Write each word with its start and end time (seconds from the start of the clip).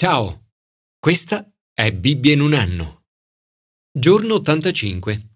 Ciao, 0.00 0.52
questa 1.00 1.52
è 1.74 1.92
Bibbia 1.92 2.32
in 2.32 2.40
un 2.40 2.52
anno. 2.54 3.06
Giorno 3.90 4.34
85. 4.34 5.30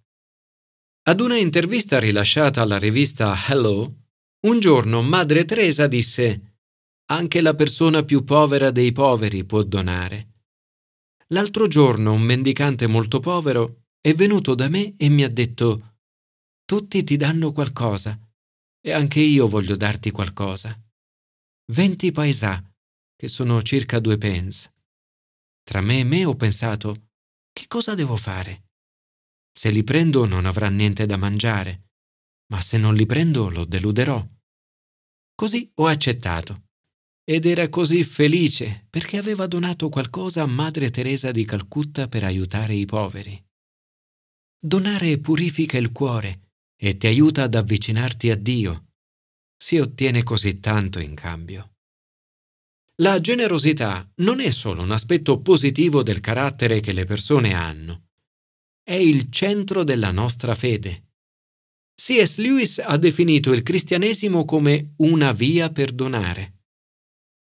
Ad 1.09 1.21
una 1.21 1.37
intervista 1.37 1.99
rilasciata 1.99 2.63
alla 2.63 2.79
rivista 2.79 3.35
Hello, 3.49 4.05
un 4.47 4.61
giorno 4.61 5.03
Madre 5.03 5.45
Teresa 5.47 5.89
disse 5.89 6.59
Anche 7.07 7.41
la 7.41 7.57
persona 7.57 8.05
più 8.05 8.23
povera 8.23 8.71
dei 8.71 8.93
poveri 8.93 9.45
può 9.45 9.65
donare. 9.65 10.45
L'altro 11.31 11.67
giorno 11.67 12.13
un 12.13 12.23
mendicante 12.23 12.87
molto 12.87 13.19
povero 13.19 13.87
è 14.01 14.15
venuto 14.15 14.55
da 14.55 14.69
me 14.69 14.95
e 14.97 15.09
mi 15.09 15.25
ha 15.25 15.29
detto 15.29 15.97
Tutti 16.65 17.03
ti 17.03 17.17
danno 17.17 17.51
qualcosa 17.51 18.17
e 18.81 18.93
anche 18.93 19.19
io 19.19 19.49
voglio 19.49 19.75
darti 19.75 20.13
qualcosa. 20.13 20.73
Venti 21.73 22.13
paesà 22.13 22.65
che 23.23 23.29
sono 23.29 23.63
circa 23.63 24.01
due 24.01 24.19
pence. 24.19 24.75
Tra 25.63 25.81
me 25.81 26.01
e 26.01 26.03
me 26.03 26.25
ho 26.25 26.35
pensato, 26.35 27.11
che 27.53 27.69
cosa 27.69 27.95
devo 27.95 28.17
fare? 28.17 28.71
Se 29.57 29.71
li 29.71 29.85
prendo 29.85 30.27
non 30.27 30.45
avrà 30.45 30.69
niente 30.69 31.07
da 31.07 31.17
mangiare, 31.17 31.91
ma 32.49 32.61
se 32.61 32.79
non 32.79 32.97
li 32.97 33.07
prendo 33.07 33.49
lo 33.49 33.65
deluderò. 33.65 34.29
Così 35.37 35.71
ho 35.73 35.87
accettato. 35.87 36.71
Ed 37.23 37.47
era 37.47 37.69
così 37.69 38.03
felice 38.03 38.89
perché 38.91 39.19
aveva 39.19 39.47
donato 39.47 39.89
qualcosa 39.89 40.43
a 40.43 40.47
Madre 40.47 40.91
Teresa 40.91 41.31
di 41.31 41.45
Calcutta 41.45 42.09
per 42.09 42.25
aiutare 42.25 42.75
i 42.75 42.87
poveri. 42.87 43.41
Donare 44.59 45.19
purifica 45.19 45.79
il 45.79 45.93
cuore 45.93 46.57
e 46.75 46.97
ti 46.97 47.07
aiuta 47.07 47.45
ad 47.45 47.55
avvicinarti 47.55 48.31
a 48.31 48.37
Dio. 48.37 48.87
Si 49.57 49.79
ottiene 49.79 50.25
così 50.25 50.59
tanto 50.59 50.99
in 50.99 51.15
cambio. 51.15 51.72
La 53.03 53.21
generosità 53.21 54.09
non 54.19 54.39
è 54.39 54.51
solo 54.51 54.83
un 54.83 54.93
aspetto 54.93 55.41
positivo 55.41 56.05
del 56.05 56.21
carattere 56.21 56.79
che 56.79 56.93
le 56.93 57.05
persone 57.05 57.53
hanno, 57.53 58.11
è 58.81 58.95
il 58.95 59.29
centro 59.29 59.83
della 59.83 60.13
nostra 60.13 60.55
fede. 60.55 61.09
C.S. 62.01 62.37
Lewis 62.37 62.79
ha 62.79 62.97
definito 62.99 63.53
il 63.53 63.65
cristianesimo 63.65 64.45
come 64.45 64.93
una 64.99 65.33
via 65.33 65.71
per 65.71 65.91
donare. 65.91 66.61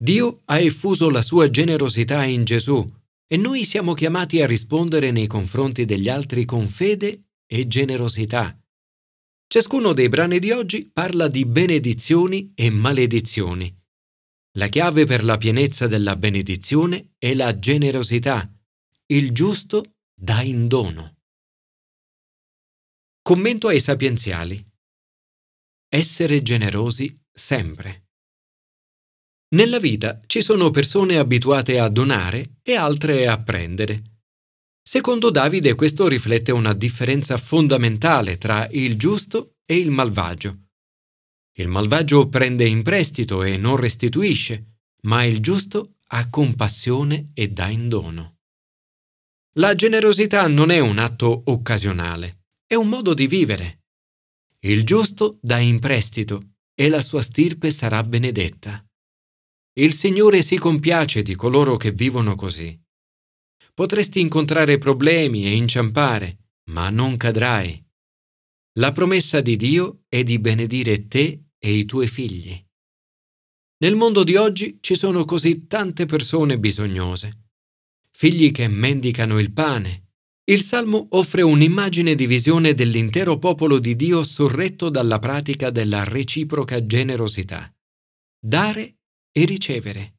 Dio 0.01 0.39
ha 0.45 0.61
effuso 0.61 1.11
la 1.11 1.23
sua 1.23 1.51
generosità 1.51 2.23
in 2.23 2.45
Gesù 2.45 2.89
e 3.27 3.36
noi 3.36 3.64
siamo 3.64 3.95
chiamati 3.95 4.41
a 4.41 4.47
rispondere 4.47 5.11
nei 5.11 5.27
confronti 5.27 5.84
degli 5.84 6.09
altri 6.09 6.45
con 6.45 6.69
fede 6.69 7.31
e 7.47 7.67
generosità. 7.67 8.56
Ciascuno 9.48 9.92
dei 9.92 10.09
brani 10.09 10.39
di 10.39 10.53
oggi 10.53 10.89
parla 10.92 11.27
di 11.27 11.45
benedizioni 11.45 12.53
e 12.55 12.70
maledizioni 12.70 13.78
la 14.59 14.67
chiave 14.67 15.06
per 15.06 15.23
la 15.25 15.37
pienezza 15.37 15.87
della 15.87 16.17
benedizione 16.17 17.14
è 17.17 17.33
la 17.33 17.56
generosità. 17.61 18.45
Il 19.06 19.31
giusto 19.31 19.98
dà 20.12 20.42
in 20.42 20.67
dono. 20.67 21.19
Commento 23.23 23.69
ai 23.69 23.79
sapienziali. 23.79 24.61
Essere 25.89 26.42
generosi 26.42 27.17
sempre. 27.33 28.09
Nella 29.55 29.79
vita 29.79 30.20
ci 30.27 30.42
sono 30.42 30.70
persone 30.70 31.19
abituate 31.19 31.79
a 31.79 31.89
donare 31.89 32.59
e 32.62 32.75
altre 32.75 33.29
a 33.29 33.41
prendere. 33.41 34.03
Secondo 34.83 35.31
Davide 35.31 35.77
questo 35.77 36.09
riflette 36.09 36.51
una 36.51 36.75
differenza 36.75 37.36
fondamentale 37.36 38.39
tra 38.39 38.69
il 38.70 38.98
giusto 38.98 39.53
e 39.64 39.77
il 39.77 39.91
malvagio. 39.91 40.67
Il 41.59 41.67
malvagio 41.67 42.28
prende 42.28 42.64
in 42.69 42.84
prestito 42.84 43.42
e 43.42 43.56
non 43.56 43.77
restituisce, 43.77 44.83
ma 45.03 45.25
il 45.25 45.41
giusto 45.41 45.97
ha 46.11 46.31
compassione 46.31 47.31
e 47.34 47.48
dà 47.48 47.69
in 47.69 47.89
dono. 47.89 48.37
La 49.56 49.75
generosità 49.75 50.47
non 50.47 50.70
è 50.70 50.79
un 50.79 50.98
atto 50.98 51.42
occasionale, 51.47 52.45
è 52.64 52.75
un 52.75 52.89
modo 52.89 53.12
di 53.12 53.27
vivere. 53.27 53.86
Il 54.61 54.84
giusto 54.84 55.39
dà 55.42 55.58
in 55.58 55.80
prestito 55.80 56.58
e 56.74 56.89
la 56.89 57.02
sua 57.02 57.23
stirpe 57.23 57.73
sarà 57.73 58.05
benedetta. 58.05 58.86
Il 59.73 59.95
Signore 59.95 60.42
si 60.42 60.58
compiace 60.58 61.23
di 61.23 61.35
coloro 61.35 61.77
che 61.77 61.90
vivono 61.90 62.36
così. 62.36 62.80
Potresti 63.75 64.20
incontrare 64.20 64.79
problemi 64.79 65.45
e 65.45 65.57
inciampare, 65.57 66.52
ma 66.70 66.89
non 66.90 67.17
cadrai. 67.17 67.85
La 68.79 68.92
promessa 68.92 69.40
di 69.40 69.57
Dio 69.57 70.05
è 70.08 70.23
di 70.23 70.39
benedire 70.39 71.08
te 71.08 71.46
e 71.58 71.73
i 71.73 71.85
tuoi 71.85 72.07
figli. 72.07 72.67
Nel 73.80 73.95
mondo 73.95 74.24
di 74.24 74.35
oggi 74.35 74.79
ci 74.80 74.96
sono 74.96 75.24
così 75.24 75.69
tante 75.69 76.05
persone 76.05 76.58
bisognose, 76.58 77.51
figli 78.11 78.51
che 78.51 78.67
mendicano 78.67 79.39
il 79.39 79.52
pane. 79.52 80.07
Il 80.48 80.63
Salmo 80.63 81.07
offre 81.11 81.42
un'immagine 81.42 82.17
di 82.17 82.27
visione 82.27 82.74
dell'intero 82.74 83.39
popolo 83.39 83.79
di 83.79 83.95
Dio 83.95 84.24
sorretto 84.24 84.89
dalla 84.89 85.20
pratica 85.20 85.70
della 85.70 86.02
reciproca 86.02 86.85
generosità. 86.85 87.73
Dare 88.40 88.96
e 89.30 89.45
ricevere. 89.45 90.14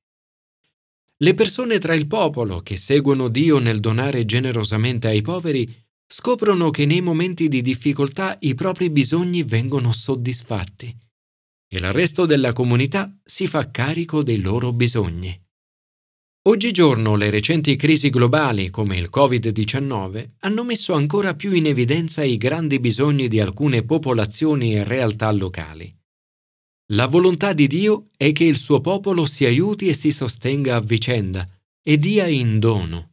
Le 1.17 1.33
persone 1.33 1.79
tra 1.79 1.95
il 1.95 2.07
popolo 2.07 2.61
che 2.61 2.77
seguono 2.77 3.27
Dio 3.27 3.57
nel 3.57 3.81
donare 3.81 4.23
generosamente 4.23 5.09
ai 5.09 5.21
poveri 5.21 5.69
scoprono 6.07 6.69
che 6.69 6.85
nei 6.85 7.01
momenti 7.01 7.49
di 7.49 7.61
difficoltà 7.61 8.37
i 8.41 8.55
propri 8.55 8.89
bisogni 8.89 9.43
vengono 9.43 9.91
soddisfatti 9.91 10.95
e 11.71 11.77
il 11.77 11.91
resto 11.91 12.25
della 12.25 12.51
comunità 12.51 13.15
si 13.23 13.47
fa 13.47 13.69
carico 13.69 14.23
dei 14.23 14.41
loro 14.41 14.73
bisogni. 14.73 15.39
Oggigiorno 16.47 17.15
le 17.15 17.29
recenti 17.29 17.75
crisi 17.75 18.09
globali 18.09 18.71
come 18.71 18.97
il 18.97 19.09
Covid-19 19.13 20.29
hanno 20.39 20.63
messo 20.63 20.93
ancora 20.93 21.35
più 21.35 21.51
in 21.51 21.67
evidenza 21.67 22.23
i 22.23 22.37
grandi 22.37 22.79
bisogni 22.79 23.27
di 23.27 23.39
alcune 23.39 23.83
popolazioni 23.83 24.75
e 24.75 24.83
realtà 24.83 25.29
locali. 25.31 25.95
La 26.91 27.05
volontà 27.05 27.53
di 27.53 27.67
Dio 27.67 28.05
è 28.17 28.31
che 28.31 28.45
il 28.45 28.57
suo 28.57 28.81
popolo 28.81 29.27
si 29.27 29.45
aiuti 29.45 29.89
e 29.89 29.93
si 29.93 30.11
sostenga 30.11 30.75
a 30.75 30.81
vicenda 30.81 31.47
e 31.83 31.99
dia 31.99 32.25
in 32.25 32.57
dono. 32.57 33.11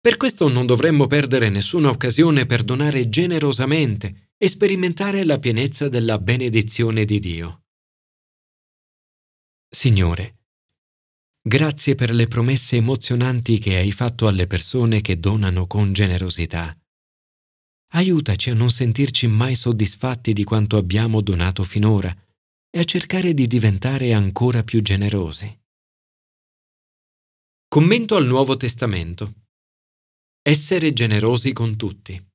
Per 0.00 0.16
questo 0.16 0.48
non 0.48 0.64
dovremmo 0.64 1.06
perdere 1.06 1.50
nessuna 1.50 1.90
occasione 1.90 2.46
per 2.46 2.62
donare 2.62 3.10
generosamente 3.10 4.29
e 4.42 4.48
sperimentare 4.48 5.22
la 5.24 5.38
pienezza 5.38 5.90
della 5.90 6.18
benedizione 6.18 7.04
di 7.04 7.18
Dio. 7.18 7.64
Signore, 9.68 10.38
grazie 11.42 11.94
per 11.94 12.10
le 12.10 12.26
promesse 12.26 12.76
emozionanti 12.76 13.58
che 13.58 13.76
hai 13.76 13.92
fatto 13.92 14.28
alle 14.28 14.46
persone 14.46 15.02
che 15.02 15.20
donano 15.20 15.66
con 15.66 15.92
generosità. 15.92 16.74
Aiutaci 17.92 18.48
a 18.48 18.54
non 18.54 18.70
sentirci 18.70 19.26
mai 19.26 19.54
soddisfatti 19.54 20.32
di 20.32 20.44
quanto 20.44 20.78
abbiamo 20.78 21.20
donato 21.20 21.62
finora 21.62 22.10
e 22.70 22.78
a 22.78 22.84
cercare 22.84 23.34
di 23.34 23.46
diventare 23.46 24.14
ancora 24.14 24.64
più 24.64 24.80
generosi. 24.80 25.54
Commento 27.68 28.16
al 28.16 28.24
Nuovo 28.24 28.56
Testamento. 28.56 29.34
Essere 30.40 30.94
generosi 30.94 31.52
con 31.52 31.76
tutti. 31.76 32.28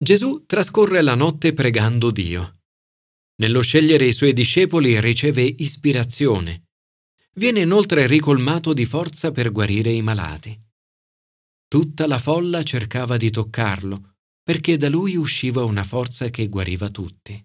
Gesù 0.00 0.44
trascorre 0.46 1.02
la 1.02 1.16
notte 1.16 1.52
pregando 1.52 2.12
Dio. 2.12 2.60
Nello 3.40 3.60
scegliere 3.62 4.04
i 4.04 4.12
suoi 4.12 4.32
discepoli 4.32 5.00
riceve 5.00 5.42
ispirazione. 5.42 6.68
Viene 7.34 7.62
inoltre 7.62 8.06
ricolmato 8.06 8.72
di 8.72 8.86
forza 8.86 9.32
per 9.32 9.50
guarire 9.50 9.90
i 9.90 10.00
malati. 10.00 10.56
Tutta 11.66 12.06
la 12.06 12.20
folla 12.20 12.62
cercava 12.62 13.16
di 13.16 13.30
toccarlo, 13.30 14.14
perché 14.40 14.76
da 14.76 14.88
lui 14.88 15.16
usciva 15.16 15.64
una 15.64 15.82
forza 15.82 16.30
che 16.30 16.48
guariva 16.48 16.90
tutti. 16.90 17.44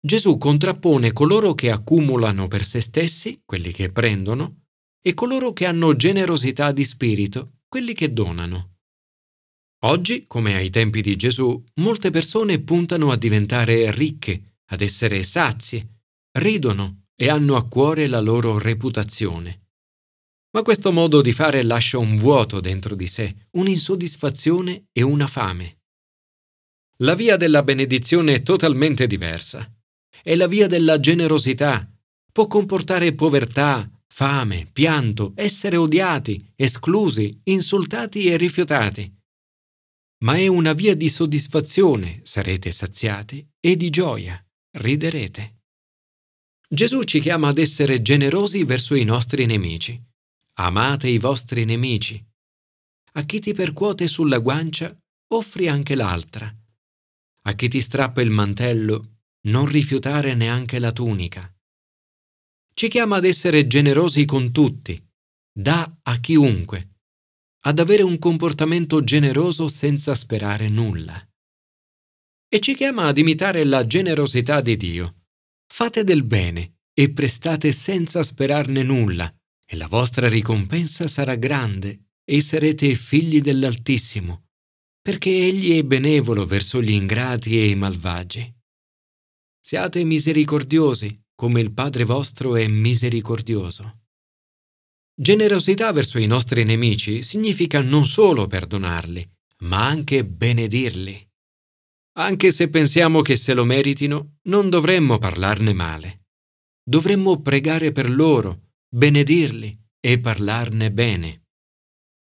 Gesù 0.00 0.38
contrappone 0.38 1.12
coloro 1.12 1.54
che 1.54 1.72
accumulano 1.72 2.46
per 2.46 2.62
se 2.62 2.80
stessi, 2.80 3.42
quelli 3.44 3.72
che 3.72 3.90
prendono, 3.90 4.66
e 5.00 5.12
coloro 5.14 5.52
che 5.52 5.66
hanno 5.66 5.96
generosità 5.96 6.70
di 6.70 6.84
spirito, 6.84 7.54
quelli 7.66 7.94
che 7.94 8.12
donano. 8.12 8.75
Oggi, 9.86 10.24
come 10.26 10.56
ai 10.56 10.68
tempi 10.68 11.00
di 11.00 11.14
Gesù, 11.14 11.62
molte 11.74 12.10
persone 12.10 12.58
puntano 12.58 13.12
a 13.12 13.16
diventare 13.16 13.92
ricche, 13.92 14.56
ad 14.70 14.80
essere 14.80 15.22
sazie, 15.22 16.00
ridono 16.38 17.04
e 17.14 17.28
hanno 17.28 17.54
a 17.54 17.68
cuore 17.68 18.08
la 18.08 18.18
loro 18.18 18.58
reputazione. 18.58 19.68
Ma 20.50 20.62
questo 20.62 20.90
modo 20.90 21.22
di 21.22 21.32
fare 21.32 21.62
lascia 21.62 21.98
un 21.98 22.16
vuoto 22.16 22.58
dentro 22.58 22.96
di 22.96 23.06
sé, 23.06 23.48
un'insoddisfazione 23.52 24.86
e 24.90 25.02
una 25.02 25.28
fame. 25.28 25.82
La 26.98 27.14
via 27.14 27.36
della 27.36 27.62
benedizione 27.62 28.34
è 28.34 28.42
totalmente 28.42 29.06
diversa. 29.06 29.72
È 30.20 30.34
la 30.34 30.48
via 30.48 30.66
della 30.66 30.98
generosità. 30.98 31.88
Può 32.32 32.48
comportare 32.48 33.14
povertà, 33.14 33.88
fame, 34.08 34.66
pianto, 34.72 35.30
essere 35.36 35.76
odiati, 35.76 36.44
esclusi, 36.56 37.38
insultati 37.44 38.26
e 38.26 38.36
rifiutati 38.36 39.15
ma 40.24 40.36
è 40.36 40.46
una 40.46 40.72
via 40.72 40.94
di 40.94 41.08
soddisfazione, 41.08 42.20
sarete 42.24 42.70
saziati, 42.72 43.46
e 43.60 43.76
di 43.76 43.90
gioia, 43.90 44.42
riderete. 44.78 45.62
Gesù 46.68 47.04
ci 47.04 47.20
chiama 47.20 47.48
ad 47.48 47.58
essere 47.58 48.02
generosi 48.02 48.64
verso 48.64 48.94
i 48.94 49.04
nostri 49.04 49.46
nemici. 49.46 50.02
amate 50.58 51.08
i 51.08 51.18
vostri 51.18 51.64
nemici. 51.64 52.24
A 53.12 53.22
chi 53.24 53.40
ti 53.40 53.52
percuote 53.52 54.08
sulla 54.08 54.38
guancia, 54.38 54.96
offri 55.34 55.68
anche 55.68 55.94
l'altra. 55.94 56.52
A 57.42 57.52
chi 57.52 57.68
ti 57.68 57.80
strappa 57.80 58.22
il 58.22 58.30
mantello, 58.30 59.18
non 59.48 59.66
rifiutare 59.66 60.34
neanche 60.34 60.78
la 60.78 60.92
tunica. 60.92 61.54
Ci 62.74 62.88
chiama 62.88 63.16
ad 63.16 63.24
essere 63.24 63.66
generosi 63.66 64.24
con 64.24 64.50
tutti, 64.50 65.02
dà 65.52 65.98
a 66.02 66.16
chiunque, 66.18 66.95
ad 67.60 67.78
avere 67.78 68.02
un 68.02 68.18
comportamento 68.18 69.02
generoso 69.02 69.68
senza 69.68 70.14
sperare 70.14 70.68
nulla. 70.68 71.20
E 72.48 72.60
ci 72.60 72.74
chiama 72.74 73.06
ad 73.06 73.18
imitare 73.18 73.64
la 73.64 73.86
generosità 73.86 74.60
di 74.60 74.76
Dio. 74.76 75.24
Fate 75.66 76.04
del 76.04 76.22
bene 76.24 76.78
e 76.92 77.12
prestate 77.12 77.72
senza 77.72 78.22
sperarne 78.22 78.82
nulla, 78.82 79.32
e 79.68 79.76
la 79.76 79.88
vostra 79.88 80.28
ricompensa 80.28 81.08
sarà 81.08 81.34
grande 81.34 82.12
e 82.24 82.40
sarete 82.40 82.94
figli 82.94 83.40
dell'Altissimo, 83.40 84.46
perché 85.02 85.30
Egli 85.30 85.76
è 85.76 85.82
benevolo 85.82 86.46
verso 86.46 86.80
gli 86.80 86.90
ingrati 86.90 87.58
e 87.58 87.68
i 87.68 87.74
malvagi. 87.74 88.54
Siate 89.60 90.04
misericordiosi, 90.04 91.20
come 91.34 91.60
il 91.60 91.72
Padre 91.72 92.04
vostro 92.04 92.56
è 92.56 92.66
misericordioso. 92.68 94.05
Generosità 95.18 95.92
verso 95.92 96.18
i 96.18 96.26
nostri 96.26 96.62
nemici 96.64 97.22
significa 97.22 97.80
non 97.80 98.04
solo 98.04 98.46
perdonarli, 98.46 99.26
ma 99.60 99.86
anche 99.86 100.26
benedirli. 100.26 101.26
Anche 102.18 102.52
se 102.52 102.68
pensiamo 102.68 103.22
che 103.22 103.36
se 103.36 103.54
lo 103.54 103.64
meritino, 103.64 104.36
non 104.48 104.68
dovremmo 104.68 105.16
parlarne 105.16 105.72
male. 105.72 106.26
Dovremmo 106.82 107.40
pregare 107.40 107.92
per 107.92 108.10
loro, 108.10 108.72
benedirli 108.94 109.74
e 110.00 110.20
parlarne 110.20 110.92
bene. 110.92 111.46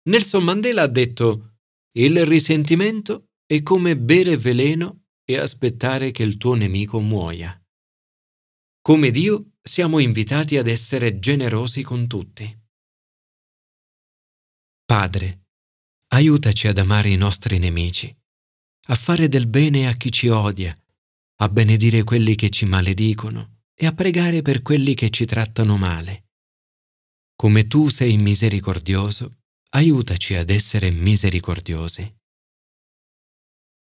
Nelson 0.03 0.45
Mandela 0.45 0.83
ha 0.83 0.87
detto, 0.87 1.55
il 1.97 2.25
risentimento 2.25 3.31
è 3.45 3.61
come 3.63 3.97
bere 3.97 4.37
veleno 4.37 5.07
e 5.25 5.37
aspettare 5.37 6.11
che 6.11 6.23
il 6.23 6.37
tuo 6.37 6.53
nemico 6.53 7.01
muoia. 7.01 7.61
Come 8.81 9.11
Dio 9.11 9.55
siamo 9.61 9.99
invitati 9.99 10.57
ad 10.57 10.67
essere 10.67 11.19
generosi 11.19 11.83
con 11.83 12.07
tutti. 12.07 12.65
Padre, 14.87 15.47
aiutaci 16.13 16.69
ad 16.69 16.77
amare 16.77 17.09
i 17.09 17.17
nostri 17.17 17.59
nemici, 17.59 18.07
a 18.87 18.95
fare 18.95 19.27
del 19.27 19.45
bene 19.45 19.85
a 19.85 19.91
chi 19.91 20.09
ci 20.09 20.29
odia, 20.29 20.73
a 21.41 21.49
benedire 21.49 22.05
quelli 22.05 22.35
che 22.35 22.49
ci 22.49 22.63
maledicono 22.63 23.63
e 23.73 23.85
a 23.85 23.91
pregare 23.91 24.41
per 24.41 24.61
quelli 24.61 24.93
che 24.93 25.09
ci 25.09 25.25
trattano 25.25 25.75
male. 25.75 26.29
Come 27.35 27.67
tu 27.67 27.89
sei 27.89 28.15
misericordioso, 28.15 29.39
aiutaci 29.71 30.35
ad 30.35 30.49
essere 30.51 30.89
misericordiosi. 30.89 32.15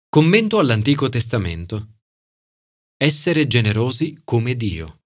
Commento 0.09 0.59
all'Antico 0.59 1.07
Testamento. 1.07 1.99
Essere 2.97 3.47
generosi 3.47 4.19
come 4.25 4.57
Dio. 4.57 5.00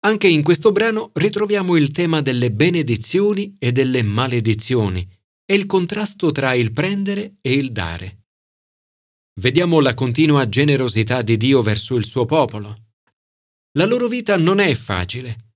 Anche 0.00 0.28
in 0.28 0.42
questo 0.42 0.70
brano 0.70 1.10
ritroviamo 1.14 1.76
il 1.76 1.90
tema 1.90 2.22
delle 2.22 2.52
benedizioni 2.52 3.56
e 3.58 3.72
delle 3.72 4.02
maledizioni 4.02 5.06
e 5.44 5.54
il 5.54 5.66
contrasto 5.66 6.30
tra 6.30 6.54
il 6.54 6.72
prendere 6.72 7.38
e 7.40 7.52
il 7.54 7.72
dare. 7.72 8.26
Vediamo 9.40 9.80
la 9.80 9.94
continua 9.94 10.48
generosità 10.48 11.22
di 11.22 11.36
Dio 11.36 11.62
verso 11.62 11.96
il 11.96 12.04
suo 12.04 12.26
popolo. 12.26 12.86
La 13.72 13.86
loro 13.86 14.06
vita 14.08 14.36
non 14.36 14.60
è 14.60 14.72
facile. 14.74 15.54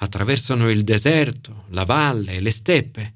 Attraversano 0.00 0.70
il 0.70 0.84
deserto, 0.84 1.64
la 1.70 1.84
valle 1.84 2.40
le 2.40 2.50
steppe. 2.50 3.14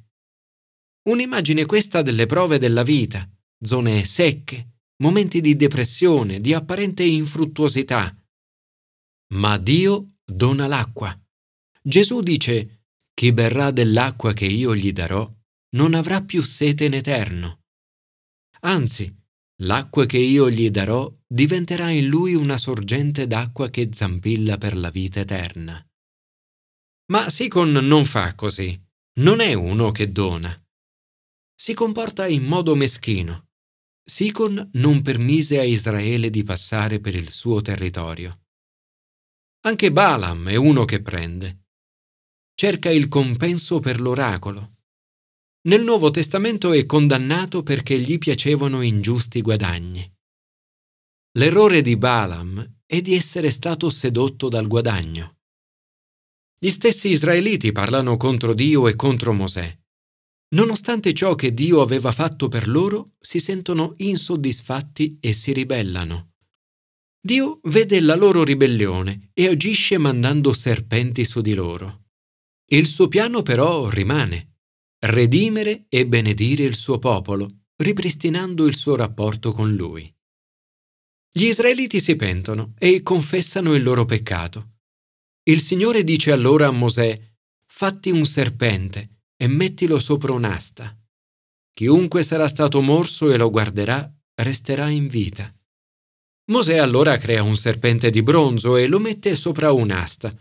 Un'immagine 1.08 1.64
questa 1.66 2.02
delle 2.02 2.26
prove 2.26 2.58
della 2.58 2.82
vita 2.82 3.28
zone 3.62 4.04
secche, 4.04 4.80
momenti 5.02 5.40
di 5.40 5.54
depressione, 5.54 6.40
di 6.40 6.54
apparente 6.54 7.04
infruttuosità. 7.04 8.14
Ma 9.34 9.58
Dio 9.58 10.09
dona 10.30 10.66
l'acqua. 10.66 11.18
Gesù 11.82 12.20
dice, 12.22 12.84
chi 13.14 13.32
berrà 13.32 13.70
dell'acqua 13.70 14.32
che 14.32 14.46
io 14.46 14.74
gli 14.74 14.92
darò 14.92 15.30
non 15.76 15.94
avrà 15.94 16.22
più 16.22 16.42
sete 16.42 16.84
in 16.84 16.94
eterno. 16.94 17.60
Anzi, 18.60 19.14
l'acqua 19.62 20.06
che 20.06 20.18
io 20.18 20.50
gli 20.50 20.70
darò 20.70 21.12
diventerà 21.26 21.90
in 21.90 22.06
lui 22.06 22.34
una 22.34 22.56
sorgente 22.56 23.26
d'acqua 23.26 23.70
che 23.70 23.90
zampilla 23.92 24.58
per 24.58 24.76
la 24.76 24.90
vita 24.90 25.20
eterna. 25.20 25.84
Ma 27.10 27.28
Sicon 27.28 27.72
non 27.72 28.04
fa 28.04 28.34
così, 28.34 28.78
non 29.20 29.40
è 29.40 29.52
uno 29.54 29.90
che 29.90 30.12
dona. 30.12 30.54
Si 31.54 31.74
comporta 31.74 32.26
in 32.26 32.44
modo 32.44 32.74
meschino. 32.74 33.48
Sicon 34.02 34.70
non 34.74 35.02
permise 35.02 35.58
a 35.58 35.62
Israele 35.62 36.30
di 36.30 36.42
passare 36.42 37.00
per 37.00 37.14
il 37.14 37.30
suo 37.30 37.60
territorio. 37.60 38.46
Anche 39.62 39.92
Balaam 39.92 40.48
è 40.48 40.56
uno 40.56 40.86
che 40.86 41.02
prende. 41.02 41.64
Cerca 42.54 42.90
il 42.90 43.08
compenso 43.08 43.78
per 43.78 44.00
l'oracolo. 44.00 44.76
Nel 45.68 45.84
Nuovo 45.84 46.10
Testamento 46.10 46.72
è 46.72 46.86
condannato 46.86 47.62
perché 47.62 48.00
gli 48.00 48.16
piacevano 48.16 48.80
ingiusti 48.80 49.42
guadagni. 49.42 50.10
L'errore 51.32 51.82
di 51.82 51.98
Balaam 51.98 52.78
è 52.86 53.02
di 53.02 53.14
essere 53.14 53.50
stato 53.50 53.90
sedotto 53.90 54.48
dal 54.48 54.66
guadagno. 54.66 55.40
Gli 56.58 56.70
stessi 56.70 57.08
israeliti 57.08 57.70
parlano 57.70 58.16
contro 58.16 58.54
Dio 58.54 58.88
e 58.88 58.96
contro 58.96 59.34
Mosè. 59.34 59.78
Nonostante 60.54 61.12
ciò 61.12 61.34
che 61.34 61.52
Dio 61.52 61.82
aveva 61.82 62.12
fatto 62.12 62.48
per 62.48 62.66
loro, 62.66 63.12
si 63.20 63.38
sentono 63.38 63.92
insoddisfatti 63.98 65.18
e 65.20 65.34
si 65.34 65.52
ribellano. 65.52 66.29
Dio 67.22 67.60
vede 67.64 68.00
la 68.00 68.14
loro 68.14 68.42
ribellione 68.42 69.30
e 69.34 69.48
agisce 69.48 69.98
mandando 69.98 70.54
serpenti 70.54 71.24
su 71.24 71.42
di 71.42 71.52
loro. 71.52 72.06
Il 72.72 72.86
suo 72.86 73.08
piano 73.08 73.42
però 73.42 73.90
rimane, 73.90 74.60
redimere 75.00 75.84
e 75.90 76.06
benedire 76.06 76.64
il 76.64 76.74
suo 76.74 76.98
popolo, 76.98 77.66
ripristinando 77.76 78.66
il 78.66 78.74
suo 78.74 78.96
rapporto 78.96 79.52
con 79.52 79.74
lui. 79.74 80.10
Gli 81.32 81.44
israeliti 81.44 82.00
si 82.00 82.16
pentono 82.16 82.72
e 82.78 83.02
confessano 83.02 83.74
il 83.74 83.82
loro 83.82 84.06
peccato. 84.06 84.78
Il 85.42 85.60
Signore 85.60 86.04
dice 86.04 86.32
allora 86.32 86.68
a 86.68 86.72
Mosè, 86.72 87.20
fatti 87.66 88.10
un 88.10 88.24
serpente, 88.24 89.24
e 89.36 89.46
mettilo 89.46 89.98
sopra 89.98 90.32
un'asta. 90.32 90.98
Chiunque 91.72 92.22
sarà 92.22 92.48
stato 92.48 92.80
morso 92.80 93.30
e 93.30 93.36
lo 93.36 93.50
guarderà, 93.50 94.10
resterà 94.34 94.88
in 94.88 95.08
vita. 95.08 95.54
Mosè 96.46 96.78
allora 96.78 97.16
crea 97.18 97.42
un 97.42 97.56
serpente 97.56 98.10
di 98.10 98.22
bronzo 98.22 98.76
e 98.76 98.86
lo 98.86 98.98
mette 98.98 99.36
sopra 99.36 99.72
un'asta. 99.72 100.34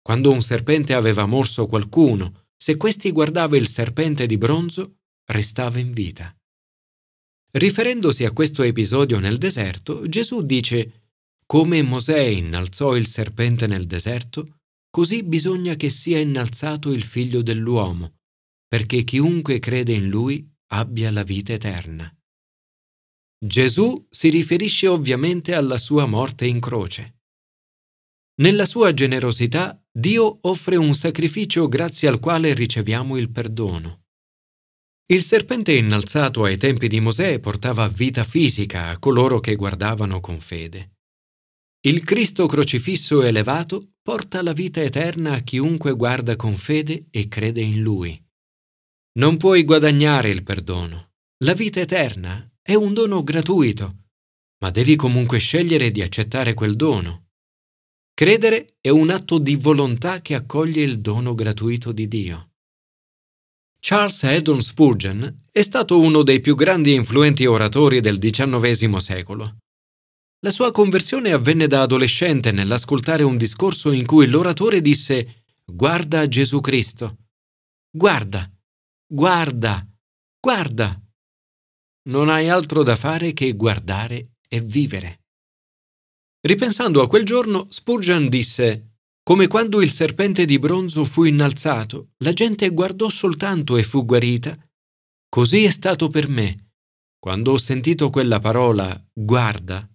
Quando 0.00 0.30
un 0.32 0.42
serpente 0.42 0.94
aveva 0.94 1.26
morso 1.26 1.66
qualcuno, 1.66 2.46
se 2.56 2.76
questi 2.76 3.12
guardava 3.12 3.56
il 3.56 3.68
serpente 3.68 4.26
di 4.26 4.38
bronzo, 4.38 4.98
restava 5.26 5.78
in 5.78 5.92
vita. 5.92 6.34
Riferendosi 7.52 8.24
a 8.24 8.32
questo 8.32 8.62
episodio 8.62 9.18
nel 9.18 9.38
deserto, 9.38 10.08
Gesù 10.08 10.42
dice, 10.42 11.08
come 11.46 11.82
Mosè 11.82 12.18
innalzò 12.18 12.96
il 12.96 13.06
serpente 13.06 13.66
nel 13.66 13.86
deserto, 13.86 14.60
così 14.90 15.22
bisogna 15.22 15.74
che 15.74 15.90
sia 15.90 16.18
innalzato 16.18 16.90
il 16.92 17.02
figlio 17.02 17.42
dell'uomo, 17.42 18.20
perché 18.66 19.04
chiunque 19.04 19.58
crede 19.58 19.92
in 19.92 20.08
lui 20.08 20.48
abbia 20.68 21.10
la 21.10 21.22
vita 21.22 21.52
eterna. 21.52 22.10
Gesù 23.44 24.06
si 24.08 24.28
riferisce 24.28 24.86
ovviamente 24.86 25.52
alla 25.52 25.76
sua 25.76 26.06
morte 26.06 26.46
in 26.46 26.60
croce. 26.60 27.22
Nella 28.40 28.64
sua 28.64 28.94
generosità 28.94 29.84
Dio 29.90 30.38
offre 30.42 30.76
un 30.76 30.94
sacrificio 30.94 31.66
grazie 31.66 32.06
al 32.06 32.20
quale 32.20 32.54
riceviamo 32.54 33.16
il 33.16 33.32
perdono. 33.32 34.04
Il 35.06 35.22
serpente 35.22 35.72
innalzato 35.72 36.44
ai 36.44 36.56
tempi 36.56 36.86
di 36.86 37.00
Mosè 37.00 37.40
portava 37.40 37.88
vita 37.88 38.22
fisica 38.22 38.86
a 38.86 38.98
coloro 39.00 39.40
che 39.40 39.56
guardavano 39.56 40.20
con 40.20 40.38
fede. 40.38 40.98
Il 41.80 42.04
Cristo 42.04 42.46
crocifisso 42.46 43.24
elevato 43.24 43.94
porta 44.02 44.40
la 44.44 44.52
vita 44.52 44.80
eterna 44.80 45.32
a 45.32 45.40
chiunque 45.40 45.94
guarda 45.94 46.36
con 46.36 46.54
fede 46.54 47.08
e 47.10 47.26
crede 47.26 47.60
in 47.60 47.82
Lui. 47.82 48.24
Non 49.18 49.36
puoi 49.36 49.64
guadagnare 49.64 50.30
il 50.30 50.44
perdono. 50.44 51.14
La 51.38 51.54
vita 51.54 51.80
eterna 51.80 52.46
è 52.62 52.74
un 52.74 52.94
dono 52.94 53.22
gratuito, 53.22 53.96
ma 54.60 54.70
devi 54.70 54.96
comunque 54.96 55.38
scegliere 55.38 55.90
di 55.90 56.00
accettare 56.00 56.54
quel 56.54 56.76
dono. 56.76 57.26
Credere 58.14 58.76
è 58.80 58.88
un 58.88 59.10
atto 59.10 59.38
di 59.38 59.56
volontà 59.56 60.20
che 60.20 60.34
accoglie 60.34 60.82
il 60.82 61.00
dono 61.00 61.34
gratuito 61.34 61.92
di 61.92 62.08
Dio. 62.08 62.50
Charles 63.80 64.22
Haddon 64.22 64.62
Spurgeon 64.62 65.44
è 65.50 65.62
stato 65.62 65.98
uno 65.98 66.22
dei 66.22 66.40
più 66.40 66.54
grandi 66.54 66.92
e 66.92 66.94
influenti 66.94 67.46
oratori 67.46 68.00
del 68.00 68.18
XIX 68.18 68.96
secolo. 68.96 69.56
La 70.40 70.50
sua 70.50 70.70
conversione 70.70 71.32
avvenne 71.32 71.66
da 71.66 71.82
adolescente 71.82 72.52
nell'ascoltare 72.52 73.24
un 73.24 73.36
discorso 73.36 73.90
in 73.90 74.06
cui 74.06 74.26
l'oratore 74.26 74.80
disse 74.80 75.44
Guarda 75.64 76.28
Gesù 76.28 76.60
Cristo 76.60 77.16
guarda, 77.94 78.50
guarda, 79.06 79.86
guarda. 80.40 81.01
Non 82.08 82.28
hai 82.28 82.48
altro 82.48 82.82
da 82.82 82.96
fare 82.96 83.32
che 83.32 83.52
guardare 83.52 84.36
e 84.48 84.60
vivere. 84.60 85.20
Ripensando 86.40 87.00
a 87.00 87.08
quel 87.08 87.24
giorno, 87.24 87.66
Spurgeon 87.68 88.28
disse, 88.28 88.96
come 89.22 89.46
quando 89.46 89.80
il 89.80 89.90
serpente 89.90 90.44
di 90.44 90.58
bronzo 90.58 91.04
fu 91.04 91.22
innalzato, 91.22 92.10
la 92.18 92.32
gente 92.32 92.68
guardò 92.70 93.08
soltanto 93.08 93.76
e 93.76 93.84
fu 93.84 94.04
guarita, 94.04 94.56
così 95.28 95.62
è 95.62 95.70
stato 95.70 96.08
per 96.08 96.28
me. 96.28 96.72
Quando 97.20 97.52
ho 97.52 97.58
sentito 97.58 98.10
quella 98.10 98.40
parola, 98.40 99.00
guarda, 99.12 99.88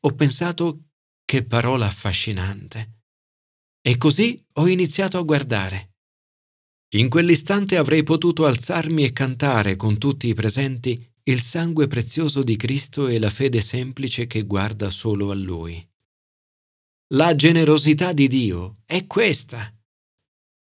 ho 0.00 0.14
pensato 0.14 0.88
che 1.24 1.44
parola 1.46 1.86
affascinante. 1.86 2.98
E 3.80 3.96
così 3.96 4.44
ho 4.54 4.68
iniziato 4.68 5.16
a 5.16 5.22
guardare. 5.22 5.94
In 6.96 7.08
quell'istante 7.08 7.78
avrei 7.78 8.02
potuto 8.02 8.44
alzarmi 8.44 9.02
e 9.02 9.12
cantare 9.14 9.76
con 9.76 9.96
tutti 9.96 10.28
i 10.28 10.34
presenti 10.34 11.10
il 11.26 11.40
sangue 11.40 11.86
prezioso 11.86 12.42
di 12.42 12.56
Cristo 12.56 13.08
e 13.08 13.18
la 13.18 13.30
fede 13.30 13.62
semplice 13.62 14.26
che 14.26 14.42
guarda 14.42 14.90
solo 14.90 15.30
a 15.30 15.34
Lui. 15.34 15.86
La 17.14 17.34
generosità 17.34 18.12
di 18.12 18.28
Dio 18.28 18.82
è 18.84 19.06
questa. 19.06 19.72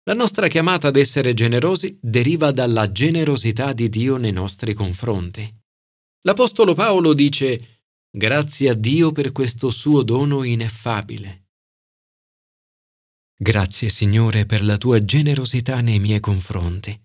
La 0.04 0.14
nostra 0.14 0.48
chiamata 0.50 0.90
ad 0.90 0.98
essere 0.98 1.34
generosi 1.34 1.98
deriva 2.02 2.52
dalla 2.52 2.92
generosità 2.92 3.72
di 3.72 3.88
Dio 3.88 4.18
nei 4.18 4.34
nostri 4.34 4.74
confronti. 4.74 5.48
L'Apostolo 6.24 6.74
Paolo 6.74 7.14
dice 7.14 7.84
Grazie 8.10 8.70
a 8.70 8.74
Dio 8.74 9.14
per 9.14 9.32
questo 9.32 9.70
suo 9.70 10.04
dono 10.04 10.44
ineffabile. 10.44 11.46
Grazie 13.38 13.88
Signore 13.88 14.46
per 14.46 14.64
la 14.64 14.78
tua 14.78 15.04
generosità 15.06 15.80
nei 15.80 16.00
miei 16.00 16.20
confronti, 16.20 17.00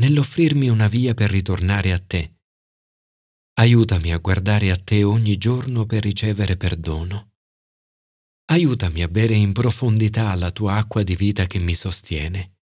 nell'offrirmi 0.00 0.68
una 0.68 0.88
via 0.88 1.14
per 1.14 1.30
ritornare 1.30 1.92
a 1.92 1.98
te. 2.00 2.39
Aiutami 3.60 4.10
a 4.10 4.16
guardare 4.16 4.70
a 4.70 4.76
te 4.76 5.04
ogni 5.04 5.36
giorno 5.36 5.84
per 5.84 6.02
ricevere 6.02 6.56
perdono. 6.56 7.32
Aiutami 8.46 9.02
a 9.02 9.08
bere 9.08 9.34
in 9.34 9.52
profondità 9.52 10.34
la 10.34 10.50
tua 10.50 10.76
acqua 10.76 11.02
di 11.02 11.14
vita 11.14 11.44
che 11.44 11.58
mi 11.58 11.74
sostiene. 11.74 12.56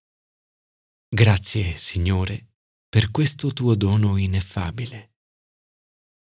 Grazie, 1.08 1.78
Signore, 1.78 2.48
per 2.88 3.12
questo 3.12 3.52
tuo 3.52 3.76
dono 3.76 4.16
ineffabile. 4.16 5.07